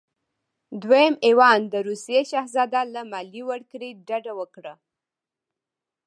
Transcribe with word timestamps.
دویم 0.83 1.13
ایوان 1.27 1.59
د 1.73 1.75
روسیې 1.87 2.21
شهزاده 2.31 2.81
له 2.93 3.01
مالیې 3.11 3.43
ورکړې 3.49 3.89
ډډه 4.07 4.33
وکړه. 4.39 4.73